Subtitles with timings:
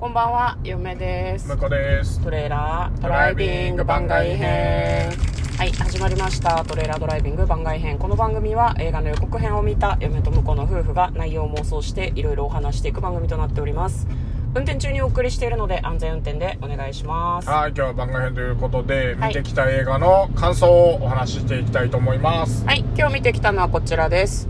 [0.00, 1.48] こんばんは、嫁です。
[1.48, 2.20] 向こうです。
[2.20, 5.10] トレーラードライビング番外編。
[5.58, 6.64] はい、始まりました。
[6.64, 7.98] トレーラードライビング番外編。
[7.98, 14.06] この番組は映画の予告編を見た嫁と婿の夫婦が内容を妄想していろいろお話していく番組となっております。
[14.54, 17.48] 運転中にお送りしているので安全運転でお願いします。
[17.48, 22.64] はい、今日は番外編ということで、はい見てきた映画の感想をお話ししていきたいと思います。
[22.64, 24.48] はい、今日見てきたのはこちらです。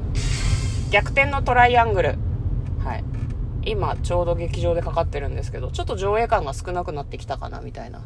[0.91, 2.28] 逆転のトライアングル。
[3.75, 3.97] はい。
[3.97, 8.03] 今ちょうど劇場でかかってるんですけど、ちょっと上映感が少なくなってきたかなみたいな。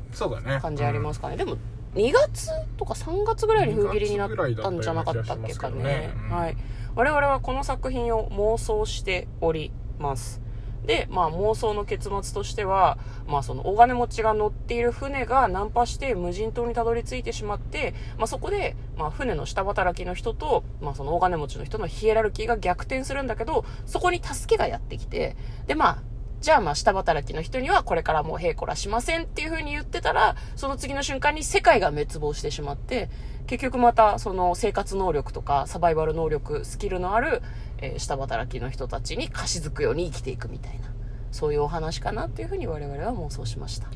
[0.61, 1.57] 感じありますかね、でも
[1.95, 2.49] 2月
[2.79, 5.45] とか3月ぐらいに封切りになったんじゃなかったっけかね。
[5.45, 6.11] 2月ぐらいだったような気がしますけどね。
[6.15, 6.37] うん。
[6.37, 6.57] はい。
[6.95, 10.42] 我々はこの作品を妄想しております
[10.87, 25.37] で、まあ妄想の結末としては、まあその大金持ちが乗っている船が難破して無人島にたどり着いてしまって、まあそこで、まあ船の下働きの人と、まあその大金持ちの人のヒエラルキーが逆転するんだけど、そこに助けがやってきて、
[25.67, 26.03] でまあ、
[26.41, 33.09] じゃあまあ下働きの人にはこれからもうへいこらしませんっていう風に言ってたら、その次の瞬間に世界が滅亡してしまって、
[33.47, 37.43] 結局またその生活能力とかサバイバル能力、スキルのある、
[37.83, 40.87] えー下働きの人たちに貸し付くように生きていくみたいな、
[41.31, 43.89] そういうお話かなっていう風に我々は妄想しました。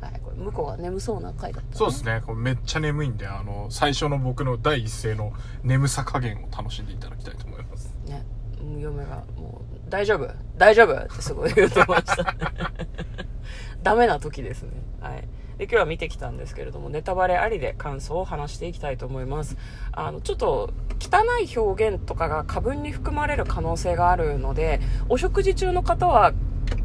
[0.00, 1.76] はい、これ向こうが眠そうな回だった、ね。
[1.76, 2.22] そうですね。
[2.24, 5.32] これめっちゃ眠いんで、あの、最初の僕の第一声の
[5.62, 7.94] 眠さ加減を楽しんでいただきたいと思います。
[8.06, 8.24] ね、
[8.78, 10.32] 嫁がもう、大丈夫？
[10.56, 10.94] 大丈夫？
[10.94, 12.38] ってすごい言ってましたね。
[13.82, 14.70] ダメな時ですね。
[15.00, 15.28] はい。
[15.60, 19.58] で、今日は見てきたんですけれども、ネタバレありで感想を話していきたいと思います。
[19.92, 26.32] あの、ちょっと、汚い表現とかが過分に含まれる可能性があるので、お食事中の方は、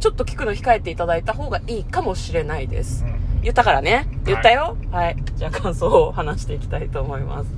[0.02, 3.06] ちょっと聞くの控えていただいた方がいいかもしれないです。
[3.06, 4.08] うん言ったからね。
[4.26, 4.76] 言ったよ。
[4.92, 5.16] はい。
[5.36, 7.50] じゃあ感想を話していきたいと思います。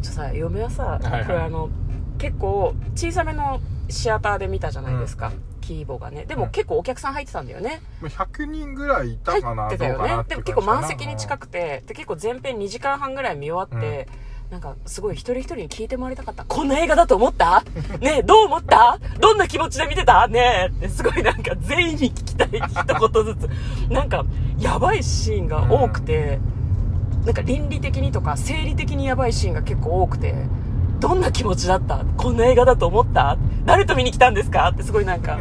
[0.00, 1.70] ちょさ、嫁はさ、はいはいこれあの、
[2.18, 5.32] 結構小さめのシアターで見たじゃないですか。
[5.32, 6.24] キーボがね。
[6.26, 7.80] でもうん結構お客さん入ってたんだよね。
[8.00, 10.24] まあ100人ぐらいいた入かな、ってたよね。
[10.28, 14.08] でも結構満席に近くて、で結構前編2時間半ぐらい見終わって、
[14.50, 16.44] なんかすごい一人一人に聞いて回りたかった。
[16.44, 17.62] こんな映画だと思った？
[18.00, 18.98] ねえ、どう思った？
[19.20, 20.26] どんな気持ちで見てた？
[20.28, 20.88] ねえ。
[20.88, 23.48] すごいなんか全員に聞きたい一言ずつ。
[23.92, 24.24] なんか
[24.58, 26.40] やばいシーンが多くて、
[27.24, 30.34] なんか倫理的にとか生理的にやばいシーンが結構多くて、
[31.00, 32.04] どんな気持ちだった？
[32.16, 33.38] こんな映画だと思った？
[33.64, 34.68] 誰と見に来たんですか？
[34.68, 35.40] ってすごいなんか、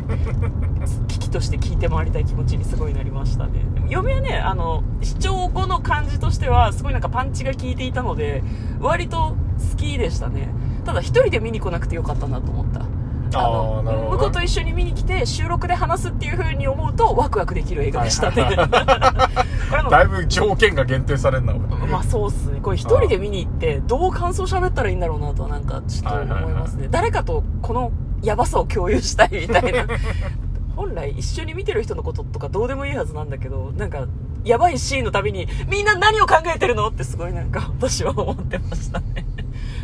[1.08, 3.60] 危機として聞いて回りたい気持ちにすごいなりましたね。
[3.74, 8.42] でも嫁はね、あの、視聴後の感じとしては、すごいなんかパンチが効いていたので、
[8.80, 9.36] 割と
[9.72, 10.50] 好きでしたね。
[10.86, 12.86] ただ一人で見に来なくてよかったなと思った。
[13.34, 13.42] あ
[13.84, 18.42] の向こうと一緒に見に来て収録で話すっていう風に思うとワクワクできる映画でしたね。
[18.42, 19.50] はい
[19.90, 22.60] だいぶ条件が限定されるな、俺まあそうっすね。
[22.60, 26.88] これ一人で見に行って、どう感想喋ったらいいんだろうなとはなんかちょっと思いますね。
[26.90, 27.92] 誰かとこの
[28.24, 29.86] ヤバさを共有したいみたいな。
[30.76, 34.08] 本来一緒に見てる人のこととかどうでもいいはずなんだけど、なんか、
[34.46, 36.88] やばいシーンのたびに、みんな何を考えてるの？
[36.88, 39.26] ってすごいなんか私は思ってましたね。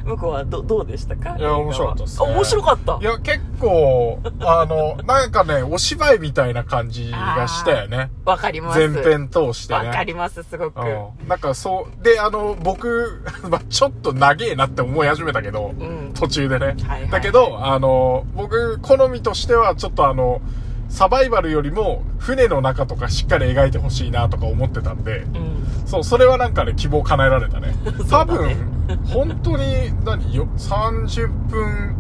[0.05, 1.35] 向こうはどどうでしたか？
[1.37, 3.03] いや面白かったっすねあ面白かったい。
[3.03, 8.11] や、結構、あの、なんかね、お芝居みたいな感じがしたよね。
[8.25, 8.87] わかります。
[8.87, 9.87] 前編通してね。
[9.87, 10.79] わかります、すごく。
[10.79, 10.83] う
[11.23, 11.27] ん。
[11.27, 16.11] なんかそう、で、あの、僕、 まあちょっと長えなって思い始めたけど、うん。
[16.13, 16.65] 途中でね。
[16.67, 20.41] はいはいだけど、あの、僕、好みとしては、ちょっとあの、
[20.89, 25.87] サバイバルよりも、船の中とかしっかり描いてほしいなとか思ってたんで、うん。
[25.87, 27.67] そう、それはなんかね、希望叶えられたね。
[27.85, 31.95] ね分、本当に、何よ、30分、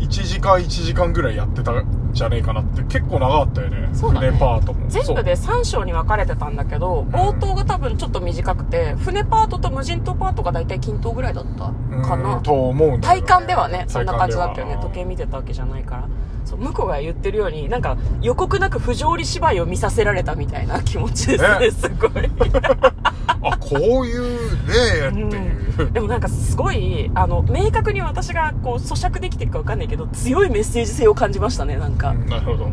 [0.00, 3.88] 1時間1時間ぐらいやってたんじゃねえかなって、結構長かったよね。
[3.92, 4.88] そうだね船パートも。
[4.88, 12.42] 全部で3章に分かれてたんだけど、冒頭が多分ちょっと短くて、船パートと無人島パートが大体均等ぐらいだったかなうん。
[12.42, 14.78] と思うんだ体感ではね、そんな感じだったよね。
[14.80, 16.08] 時計見てたわけじゃないから。
[16.48, 22.30] そう、向こうが言ってるように、なんか予告なく不条理芝居を見させられたみたいな気持ちですね、ね すごい。
[23.40, 25.92] あ、こういうねっていう。
[25.92, 32.14] でもなんかすごい、あの、明確に私がこう咀嚼できてるかわかんないけど、強いメッセージ性を感じましたね、なんか。
[32.14, 32.64] なるほど。
[32.64, 32.68] う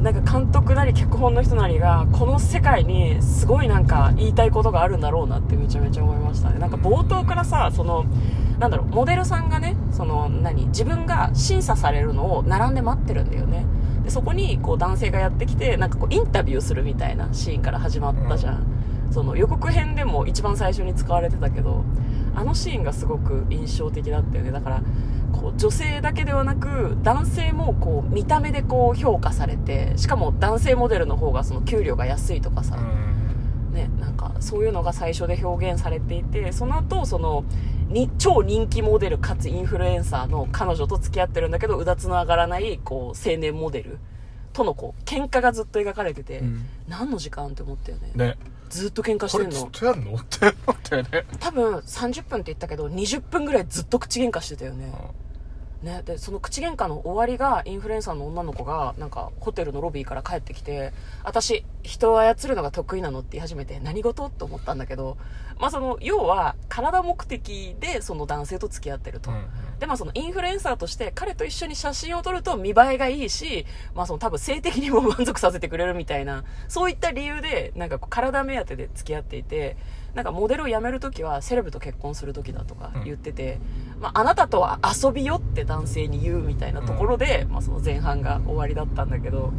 [0.00, 8.04] んなんか監督なり脚本の人なりがこの世界にすごいなんか言いたいことがあるんだろうなってめちゃめちゃ思いましたねなんか冒頭からさその
[8.58, 13.64] なんだろうモデルさんがねその何自分が審査されるのを並んで待ってるんだよね。
[14.02, 18.66] でそこにこう男性がやってきてなんかこうインタビューするみたいなシーンから始まったじゃん、
[19.10, 21.84] その予告編でも一番最初に使われてたけど
[22.34, 24.50] あのシーンがすごく印象的だったよね。
[24.50, 24.82] だから
[25.32, 32.78] こう女性だけではなく男性もこう見た目でこう評価されてしかも男性モデルの方がその給料が安いとかさ、
[33.74, 37.44] ね、なんかそういうのが最初で表現されていてその後その
[37.88, 43.98] に超人気モデルかつインフルエンサーの彼女と付き合ってるんだけどうだつの上がらないこう青年モデル
[44.54, 46.64] とのこう喧嘩がずっと描かれてて、うん。
[46.88, 48.12] 何の時間って思ったよね。
[48.14, 48.38] ね。
[48.70, 50.14] ずっと喧嘩しこれずってんのとやんの？
[50.14, 51.24] って思ったよね。
[51.40, 54.92] 多分30分って言ったけど20分ぐらいずっと口喧嘩してたよね
[55.84, 64.30] ね、でその口喧嘩の終わりがインフルエンサーの女の子がなんかホテルのロビーから帰ってきて私人を操るのが得意なのって言い始めて何事？
[64.30, 65.18] と思ったんだけど、
[65.60, 69.44] まあ、その要は体目的でその男性と付き合ってると、うん
[69.78, 79.76] でまあそのインフルエンサーとして彼と一緒に写真を撮ると見栄えがいいし、まあその多分性的にも満足させてくれるみたいな、そういった理由でなんか体目当てで付き合っていて、
[80.14, 83.58] なんかモデルを辞めるときはセレブと結婚するときだとか言ってて、
[84.00, 89.52] まああなたとは遊びよって男性に言うみたいなところで、まあその前半が終わりだったんだけど、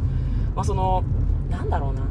[0.54, 1.04] まあその、
[1.50, 2.02] なんだろうな。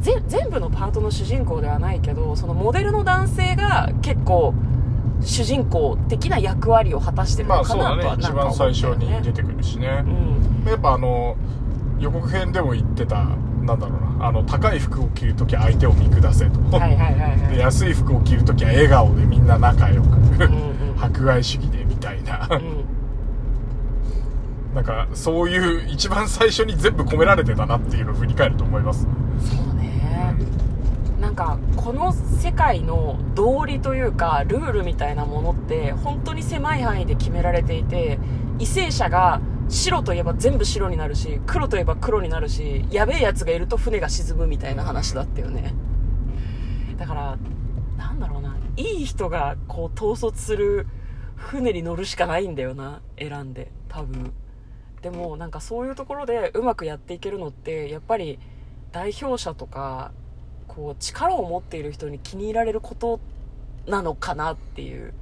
[0.00, 4.52] ぜ全部のパートの主人公ではないけどそのモデルの男性が結構
[5.22, 8.22] 主人公的な役割を果たしてるまのかあそうだね。
[8.22, 9.32] 一番最初に出ね。
[9.32, 10.04] てくるしね。
[10.06, 10.68] うん。
[10.68, 11.36] やっぱあの
[11.98, 13.24] 予告編でも言ってた
[13.66, 17.54] なんだろうなあの高い服を着るときは相手を見下せと、はいはいはいはい。
[17.54, 20.94] で安い服を着るときは笑顔でみんな仲良く、うんうん。
[20.96, 22.48] 博愛主義でみたいな。
[22.50, 22.84] うん。
[24.74, 29.06] なんかそういう一番最初に全部込められてたなっていうのを振り返ると思います。
[29.40, 30.36] そうね。
[31.20, 38.18] なんかこの世界の道理というかルールみたいなものって本当に狭い範囲で決められていて
[38.58, 45.74] 為政者が白といえば全部白になるし黒といえば黒になるしやべえやつがいると船が沈むみたいな話だったよね。
[46.96, 47.38] だから
[47.96, 48.56] なんだろうな。
[48.76, 50.86] いい人がこう統率する
[51.34, 53.00] 船に乗るしかないんだよな。
[53.18, 53.70] 選んで。
[53.88, 54.32] 多分。
[55.02, 58.38] でもなんかそういうところでうまくやっていけるのってやっぱり
[58.92, 60.12] 代表者とか
[60.68, 63.20] こう力を持っている人に気に入られること
[63.86, 65.12] なのかなっていう。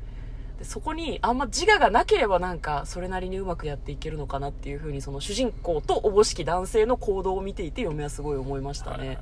[0.58, 9.18] でそこにあんま自我がなければなんかそれなりにうまくやっていけるのかなっていうふうにその主人公とおぼしき男性の行動を見ていて嫁はすごい思いましたね、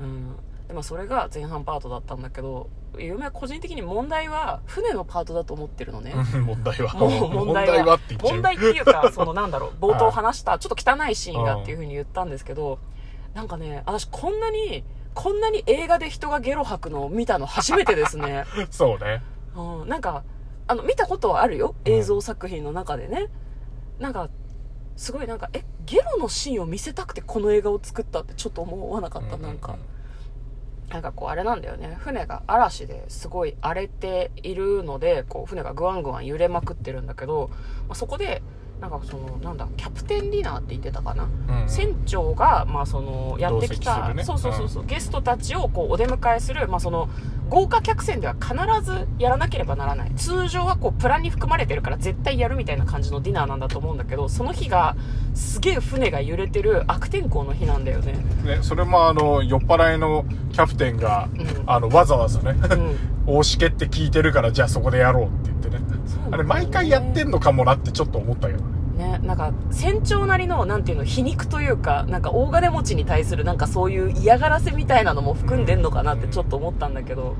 [0.00, 0.36] うん。
[0.68, 6.94] でもそれが前半パートだったんだけど嫁は個人的に問題は船のパートだと思ってるのね、う ん問題は？
[6.94, 7.10] もう
[7.46, 8.32] 問題はって言っちゃう。
[8.34, 12.78] 問題っていうかそのなんだろう 冒頭話したちょっと汚いシーンがっていうふうに言ったんですけど
[13.34, 14.84] なんかね私こんなに
[15.14, 19.22] こんなに映画で人がゲロ吐くのを見たの初めてですね、 そうね。
[19.56, 20.24] うん、なんか
[20.66, 21.74] あの見たことはあるよ。
[21.84, 23.28] 映像作品の中でね。
[23.98, 24.28] なんか
[24.96, 29.76] すごいなんかえゲロのシーンを見せたくてこの映画を作ったってちょっと思わなかったなんか。
[30.88, 31.96] なんかこうあれなんだよね。
[31.98, 37.50] 船が嵐ですごい荒れているのでこう船がぐわんぐわん揺れまくってるんだけど、
[37.88, 38.40] まあ、そこで
[38.80, 41.68] なんかそのなんだキャプテンディナーって言ってたかな、うんうん。
[41.68, 44.22] 船長が、まあ、そのやってきた、ね。
[44.22, 47.08] そうそうそうそう、ゲストたちをこうお出迎えする、まあ、その
[47.48, 48.54] 豪華客船では必
[48.84, 50.12] ずやらなければならない。
[50.16, 54.96] 通常はこうプランに含まれてるから絶対やるみたいな感じのディナーなんだと思うんだけどその日が
[55.34, 58.12] すげえ船が揺れてる悪天候の日なんだよね。
[58.44, 61.64] ね、それもあの酔っ払いのキャプテンが、うん。
[61.66, 62.96] あのわざわざね、うん。
[63.26, 65.78] 大しけって聞いてるからじゃあそこでやろうって言ってね。
[65.78, 65.84] ね。
[66.30, 77.36] あれ毎回やってんのかもなってちょっと思ったけどねね、なんか船長なりのなんていうの皮肉というかなんか大金持ちに対するなんかそういう嫌がらせみたいなのも含んでんのかなってちょっと思ったんだけど、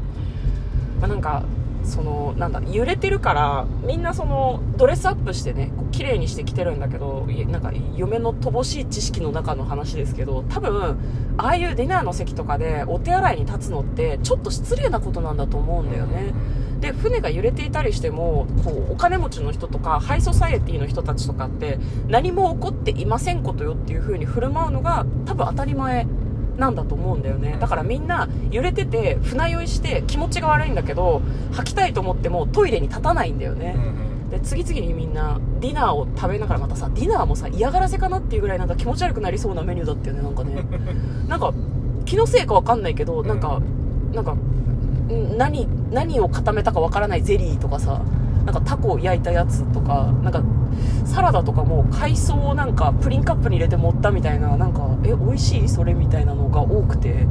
[1.00, 1.44] まあ、なんか
[1.86, 10.98] そのなんだ揺れてるからみんなそのドレスアップしてねこう綺麗にしてきてるんだけどいなんか嫁の乏しい知識の中の話ですけど多分
[11.38, 16.34] ああいうディナーの席とかでお手洗いに立つのってちょっと失礼なことなんだと思うんだよね。
[16.80, 26.06] で船が揺れていたりしてもこうお金持ちの人とかハイソサエティの人たちとかって何も起こっていませんことよっていう風に振る舞うのが多分当たり前
[26.56, 27.56] なんだと思うんだよね。
[27.60, 31.22] だからみんな揺れてて船酔いして気持ちが悪いんだけど
[31.52, 33.76] 吐きたいと思ってもトイレに立たないんだよね、
[34.30, 40.64] で次々にみんなディナーを食べながらまたさディナーもさ嫌がらせかなっていうぐらいなんか気持ち悪くなりそうなメニューだったよねなんかね。
[41.28, 41.52] なんか
[42.04, 43.60] 気のせいかわかんないけどなんか
[44.12, 48.00] なんかん何何を固めたかわからないゼリーとかさ
[48.44, 50.42] なんかタコを焼いたやつとかなんか
[51.04, 57.26] サラダとかも海藻をなんかプリンカップに入れて盛ったみたいななんかえ美味しいそれみたいなのが多くて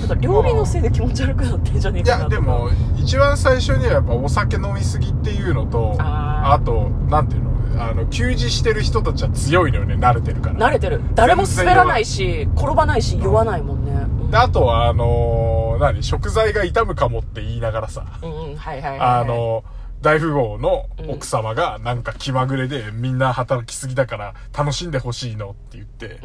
[0.00, 2.34] なんか料理のせいで気持ち悪くなってんじゃねえいかなとか。
[2.36, 6.52] やでも一番最初にはやっぱお酒飲みすぎっていうのとあー。
[6.54, 10.68] あとなんていうのあの給仕してる人たちは強いのよね慣れてるから。
[10.68, 11.00] 慣れてる。
[11.14, 13.92] 誰も滑らないし転ばないし酔わないもんね。
[13.92, 13.94] う
[14.28, 14.30] ん。
[14.30, 18.04] であとはあのー何食材が傷むかもって言いながらさ。
[18.22, 19.20] うんうんはいはいはいはい。
[19.20, 19.62] あの
[20.06, 26.20] 大富豪の奥様がなんか気まぐれでみんな働きすぎだから楽しんでほしいのって言って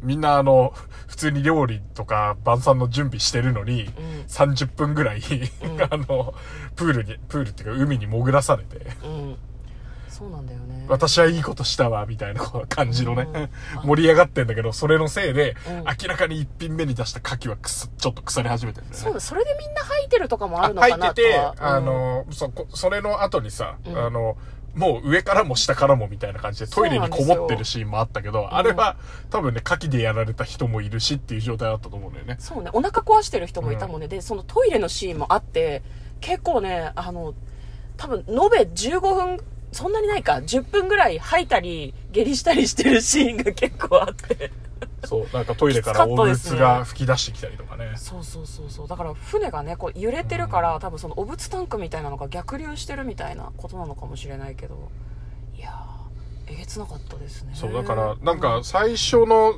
[0.00, 0.08] うん。
[0.08, 0.72] みんなあの
[1.06, 3.92] 普通に料理とか晩餐の準備してるのにうん。
[4.26, 5.22] 30分ぐらいん。
[5.92, 6.32] あの
[6.76, 9.36] プールにプールっていうか海に潜らされてうん
[10.20, 10.84] そうなんだよね。
[10.86, 13.48] 私はいいことしたわ、みたいな感じのね、うん。
[13.88, 15.84] 盛り上がってんだけど、それのせいで、うん。
[15.84, 18.92] 明らかに一品目に出した牡蠣はくす、ちょっと腐り始めてるね。
[18.92, 23.98] そうだそれでみんな吐いてるとかもあるの入かなってて、とはあの、そこ、それの後にさ、うん。
[23.98, 24.36] あの、
[24.74, 28.96] もう上からも下からもみたいな感じでトイレにこもってるシーンもあったけど、あれは
[29.30, 32.36] 多分ね、牡蠣でやられた人もいるしっていう状態だったと思うんだよね。
[32.38, 34.08] そうね、お腹壊してる人もいたもんね。
[34.08, 35.82] で、そのトイレのシーンもあって、
[36.20, 37.34] 結構ね、あの、
[37.96, 39.40] 多分、延べ15分、
[39.72, 44.50] そんなにないか、10分ぐらい吐いたり、下痢したりしてるシーンが結構あって。
[45.04, 47.92] そう、なんかトイレからお物が吹き出してきたりとかね。
[47.96, 48.88] そうそうそうそう。
[48.88, 54.90] だから船がね、こう揺れてるから、多分そのお物タンクみたいなのが逆流してるみたいなことなのかもしれないけど。
[55.56, 57.52] いやー、えげつなかったですね。
[57.54, 59.54] そう、だから、なんか最初の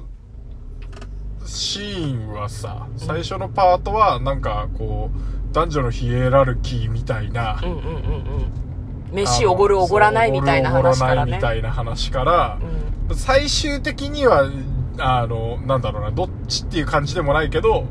[1.46, 8.71] シーンはさ、最初のパートはなんかこう、男女のヒエラルキーみたいな、うんうんうんうん。
[9.12, 11.42] 飯おごるおごらないみたいな話からねおごらないみ。
[11.42, 14.50] たいな話から、うん最終的には、
[14.98, 17.84] あの、なんだろうな、どっちっていう感じでもないけど、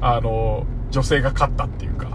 [0.00, 2.08] あの、女性が勝ったっていうか、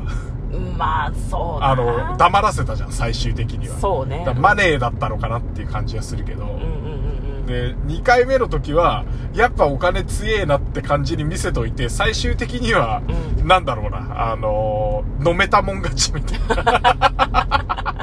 [0.51, 0.77] うん。
[0.77, 3.77] まあ、そうだなあの、黙らせたじゃん、最終的には。
[3.77, 7.45] そうねマネーだったのかなっていう感じがするけど、うんうんうんうん。
[7.45, 13.01] で、2回目の時は、やっぱお金強えなって感じに見せといて、最終的には、
[13.41, 17.83] うなんだろうな、あの飲めたもん勝ちみたいな。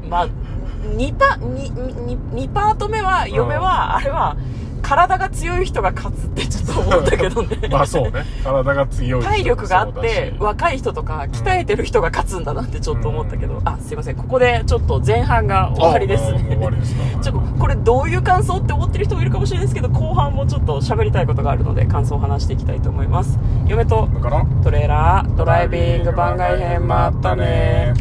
[0.08, 0.28] まあ、
[0.96, 4.36] 2パ、にににパート目は、嫁は、あれは、
[4.84, 7.56] 体が強い人が勝つってちょっと思ったけどね。
[7.72, 16.82] まあそうね、体が強い体力があって若い人とか、鍛えてる人が勝つんだなってちょっと思ったけど、あ、すいません、ここでちょっと前半が終わりです終わりね。
[16.82, 17.02] ですか。
[17.22, 23.38] ちょっと、これどういう感想って思ってる人もいるかもしれないですけど、後半もちょっと喋りたいことがあるので、感想を話していきたいと思います。
[23.66, 24.08] 嫁と
[24.62, 27.94] トレーラー、ドライビング番外編もあったね。